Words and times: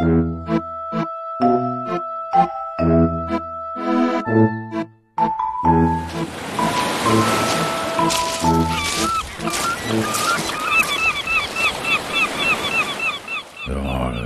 Ja, 0.00 0.06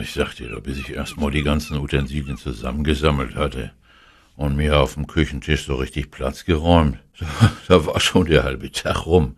ich 0.00 0.12
sagte 0.12 0.46
dir, 0.46 0.60
bis 0.60 0.76
ich 0.76 0.90
erstmal 0.90 1.30
die 1.30 1.42
ganzen 1.42 1.78
Utensilien 1.78 2.36
zusammengesammelt 2.36 3.34
hatte 3.34 3.72
und 4.36 4.56
mir 4.56 4.78
auf 4.78 4.92
dem 4.92 5.06
Küchentisch 5.06 5.64
so 5.64 5.76
richtig 5.76 6.10
Platz 6.10 6.44
geräumt, 6.44 6.98
da 7.68 7.86
war 7.86 7.98
schon 7.98 8.26
der 8.26 8.44
halbe 8.44 8.70
Tag 8.70 9.06
rum. 9.06 9.36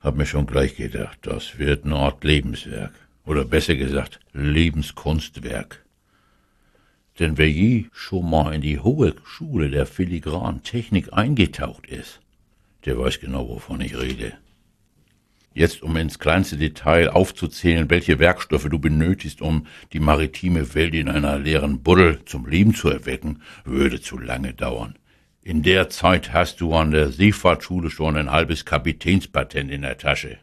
Hab 0.00 0.14
mir 0.14 0.26
schon 0.26 0.46
gleich 0.46 0.76
gedacht, 0.76 1.18
das 1.22 1.58
wird 1.58 1.84
eine 1.84 1.96
Art 1.96 2.22
Lebenswerk. 2.22 2.92
Oder 3.24 3.44
besser 3.44 3.76
gesagt, 3.76 4.20
Lebenskunstwerk. 4.32 5.84
Denn 7.18 7.38
wer 7.38 7.50
je 7.50 7.86
schon 7.92 8.28
mal 8.28 8.54
in 8.54 8.62
die 8.62 8.80
hohe 8.80 9.14
Schule 9.24 9.70
der 9.70 9.86
filigranen 9.86 10.62
Technik 10.62 11.12
eingetaucht 11.12 11.86
ist, 11.86 12.20
der 12.84 12.98
weiß 12.98 13.20
genau, 13.20 13.48
wovon 13.48 13.80
ich 13.80 13.96
rede. 13.96 14.32
Jetzt, 15.54 15.82
um 15.82 15.96
ins 15.96 16.18
kleinste 16.18 16.56
Detail 16.56 17.10
aufzuzählen, 17.10 17.90
welche 17.90 18.18
Werkstoffe 18.18 18.68
du 18.70 18.78
benötigst, 18.78 19.42
um 19.42 19.66
die 19.92 20.00
maritime 20.00 20.74
Welt 20.74 20.94
in 20.94 21.10
einer 21.10 21.38
leeren 21.38 21.82
Buddel 21.82 22.24
zum 22.24 22.46
Leben 22.46 22.74
zu 22.74 22.88
erwecken, 22.88 23.42
würde 23.64 24.00
zu 24.00 24.18
lange 24.18 24.54
dauern. 24.54 24.98
In 25.42 25.62
der 25.62 25.90
Zeit 25.90 26.32
hast 26.32 26.60
du 26.60 26.72
an 26.74 26.90
der 26.90 27.10
Seefahrtschule 27.10 27.90
schon 27.90 28.16
ein 28.16 28.30
halbes 28.30 28.64
Kapitänspatent 28.64 29.70
in 29.70 29.82
der 29.82 29.98
Tasche. 29.98 30.38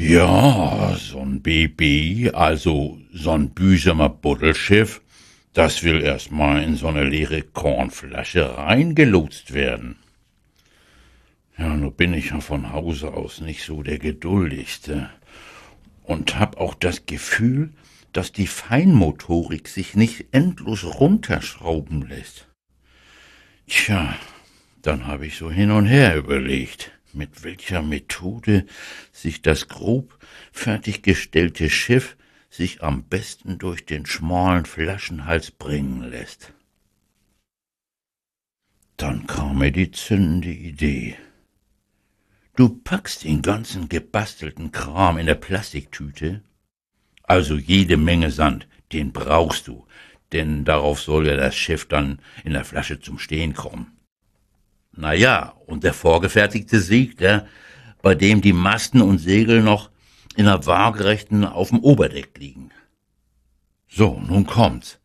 Ja, 0.00 0.96
so'n 0.96 1.42
BB, 1.42 2.30
also 2.32 2.96
so'n 3.12 3.50
Büsemer 3.50 4.08
Buddelschiff, 4.08 5.02
das 5.52 5.82
will 5.82 6.00
erstmal 6.00 6.62
in 6.62 6.74
so 6.74 6.88
eine 6.88 7.04
leere 7.04 7.42
Kornflasche 7.42 8.56
reingelotst 8.56 9.52
werden. 9.52 9.96
Ja, 11.58 11.76
nun 11.76 11.92
bin 11.92 12.14
ich 12.14 12.30
ja 12.30 12.40
von 12.40 12.72
Hause 12.72 13.12
aus 13.12 13.42
nicht 13.42 13.62
so 13.62 13.82
der 13.82 13.98
geduldigste 13.98 15.10
und 16.02 16.38
hab 16.38 16.56
auch 16.56 16.72
das 16.72 17.04
Gefühl, 17.04 17.74
dass 18.14 18.32
die 18.32 18.46
Feinmotorik 18.46 19.68
sich 19.68 19.96
nicht 19.96 20.28
endlos 20.32 20.82
runterschrauben 20.82 22.08
lässt. 22.08 22.48
Tja, 23.66 24.16
dann 24.80 25.06
habe 25.06 25.26
ich 25.26 25.36
so 25.36 25.50
hin 25.50 25.70
und 25.70 25.84
her 25.84 26.16
überlegt, 26.16 26.90
mit 27.14 27.44
welcher 27.44 27.82
Methode 27.82 28.66
sich 29.12 29.42
das 29.42 29.68
grob 29.68 30.18
fertiggestellte 30.52 31.70
Schiff 31.70 32.16
sich 32.50 32.82
am 32.82 33.04
besten 33.04 33.58
durch 33.58 33.86
den 33.86 34.06
schmalen 34.06 34.66
Flaschenhals 34.66 35.50
bringen 35.50 36.02
lässt. 36.02 36.52
Dann 38.96 39.26
kam 39.26 39.58
mir 39.58 39.70
die 39.70 39.92
zündende 39.92 40.50
Idee. 40.50 41.16
Du 42.56 42.68
packst 42.68 43.24
den 43.24 43.40
ganzen 43.40 43.88
gebastelten 43.88 44.72
Kram 44.72 45.16
in 45.16 45.26
der 45.26 45.36
Plastiktüte, 45.36 46.42
also 47.22 47.56
jede 47.56 47.96
Menge 47.96 48.30
Sand, 48.30 48.66
den 48.92 49.12
brauchst 49.12 49.68
du, 49.68 49.86
denn 50.32 50.64
darauf 50.64 51.00
soll 51.00 51.28
ja 51.28 51.36
das 51.36 51.56
Schiff 51.56 51.86
dann 51.86 52.20
in 52.44 52.52
der 52.52 52.64
Flasche 52.64 53.00
zum 53.00 53.18
Stehen 53.18 53.54
kommen. 53.54 53.99
Na 54.92 55.12
ja, 55.14 55.54
und 55.66 55.84
der 55.84 55.94
vorgefertigte 55.94 56.80
Segler, 56.80 57.46
bei 58.02 58.14
dem 58.14 58.40
die 58.40 58.52
Masten 58.52 59.00
und 59.00 59.18
Segel 59.18 59.62
noch 59.62 59.90
in 60.36 60.46
der 60.46 60.66
waagerechten 60.66 61.44
auf 61.44 61.70
dem 61.70 61.80
Oberdeck 61.80 62.38
liegen. 62.38 62.70
So, 63.88 64.20
nun 64.20 64.46
kommt's. 64.46 64.98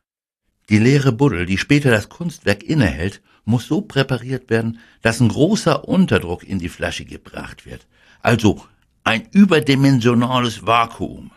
Die 0.70 0.80
leere 0.80 1.12
Buddel, 1.12 1.46
die 1.46 1.58
später 1.58 1.92
das 1.92 2.10
Kunstwerk 2.10 2.64
innehält, 2.64 3.22
muss 3.44 3.68
so 3.68 3.82
präpariert 3.82 4.50
werden, 4.50 4.80
dass 5.02 5.20
ein 5.20 5.30
großer 5.30 5.88
Unterdruck 5.88 6.44
in 6.44 6.60
die 6.60 6.70
Flasche 6.70 7.06
gebracht 7.06 7.66
wird. 7.66 7.88
Also 8.22 8.66
ein 9.04 9.28
überdimensionales 9.32 10.66
Vakuum. 10.66 11.32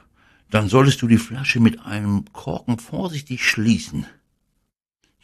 Dann 0.51 0.69
solltest 0.69 1.03
du 1.03 1.09
die 1.09 1.19
Flasche 1.19 1.61
mit 1.61 1.85
einem 1.85 2.25
Korken 2.33 2.79
vorsichtig 2.79 3.45
schließen. 3.45 4.07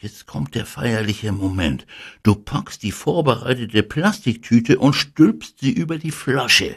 Jetzt 0.05 0.27
kommt 0.27 0.53
der 0.53 0.67
feierliche 0.67 1.31
Moment. 1.31 1.87
Du 2.21 2.35
packst 2.35 2.83
die 2.83 2.91
vorbereitete 2.91 3.81
Plastiktüte 3.81 4.77
und 4.77 4.93
stülpst 4.93 5.61
sie 5.61 5.71
über 5.71 5.97
die 5.97 6.11
Flasche. 6.11 6.75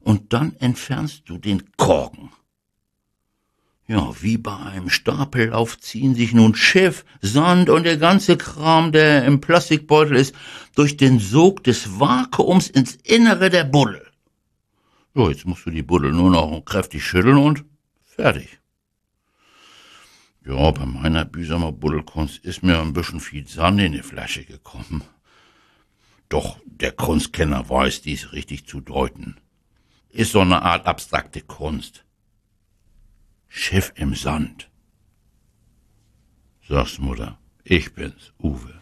Und 0.00 0.32
dann 0.32 0.56
entfernst 0.56 1.22
du 1.26 1.38
den 1.38 1.62
Korken. 1.76 2.30
Ja, 3.86 4.10
wie 4.20 4.38
bei 4.38 4.56
einem 4.56 4.90
Stapellauf 4.90 5.78
ziehen 5.78 6.16
sich 6.16 6.34
nun 6.34 6.56
Schiff, 6.56 7.04
Sand 7.20 7.70
und 7.70 7.84
der 7.84 7.96
ganze 7.96 8.36
Kram, 8.36 8.90
der 8.90 9.24
im 9.24 9.40
Plastikbeutel 9.40 10.16
ist, 10.16 10.34
durch 10.74 10.96
den 10.96 11.20
Sog 11.20 11.62
des 11.62 12.00
Vakuums 12.00 12.68
ins 12.68 12.96
Innere 13.04 13.50
der 13.50 13.62
Buddel. 13.62 14.04
So, 15.14 15.30
jetzt 15.30 15.46
musst 15.46 15.64
du 15.64 15.70
die 15.70 15.84
Buddel 15.84 16.10
nur 16.10 16.30
noch 16.30 16.64
kräftig 16.64 17.04
schütteln 17.04 17.36
und 17.36 17.64
fertig. 18.00 18.58
Ja, 20.44 20.72
bei 20.72 20.86
meiner 20.86 21.24
Büsamer 21.24 21.70
Buddelkunst 21.70 22.44
ist 22.44 22.64
mir 22.64 22.80
ein 22.80 22.92
bisschen 22.92 23.20
viel 23.20 23.46
Sand 23.46 23.80
in 23.80 23.92
die 23.92 24.02
Flasche 24.02 24.44
gekommen. 24.44 25.04
Doch 26.28 26.58
der 26.64 26.90
Kunstkenner 26.92 27.68
weiß 27.68 28.02
dies 28.02 28.32
richtig 28.32 28.66
zu 28.66 28.80
deuten. 28.80 29.36
Ist 30.10 30.32
so 30.32 30.40
eine 30.40 30.62
Art 30.62 30.86
abstrakte 30.86 31.42
Kunst. 31.42 32.04
Schiff 33.48 33.92
im 33.94 34.14
Sand. 34.14 34.68
Sag's 36.68 36.98
Mutter, 36.98 37.38
ich 37.62 37.94
bin's, 37.94 38.32
Uwe. 38.38 38.81